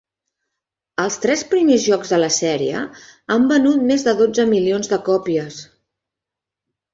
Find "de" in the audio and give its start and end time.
2.13-2.19, 4.09-4.15, 4.95-5.01